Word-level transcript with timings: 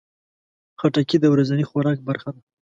خټکی 0.79 1.17
د 1.21 1.25
ورځني 1.33 1.65
خوراک 1.69 1.99
برخه 2.07 2.29
ده. 2.35 2.41